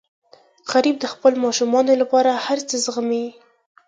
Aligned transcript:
غریب 0.71 0.95
د 0.99 1.05
خپلو 1.13 1.37
ماشومانو 1.45 1.93
لپاره 2.01 2.31
هر 2.45 2.59
څه 2.69 2.75
زغمي 2.85 3.25